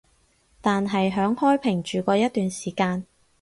[0.61, 3.05] 但係響開平住過一段時間